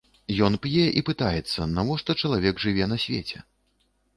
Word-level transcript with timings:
Ён 0.45 0.53
п'е 0.63 0.85
і 1.01 1.03
пытаецца, 1.09 1.67
навошта 1.75 2.11
чалавек 2.25 2.55
жыве 2.65 2.85
на 2.91 2.97
свеце. 3.05 3.37